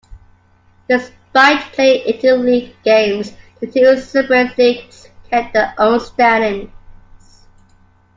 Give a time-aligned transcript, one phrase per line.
[0.89, 7.45] Despite playing interleague games, the two separate leagues kept their own standings.